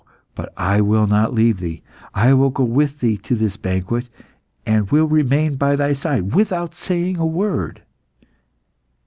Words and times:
But 0.33 0.51
I 0.57 0.81
will 0.81 1.05
not 1.05 1.31
leave 1.31 1.59
thee. 1.59 1.83
I 2.15 2.33
will 2.33 2.49
go 2.49 2.63
with 2.63 3.01
thee 3.01 3.17
to 3.17 3.35
this 3.35 3.55
banquet, 3.55 4.09
and 4.65 4.89
will 4.89 5.05
remain 5.05 5.57
by 5.57 5.75
thy 5.75 5.93
side 5.93 6.33
without 6.33 6.73
saying 6.73 7.17
a 7.17 7.25
word." 7.27 7.83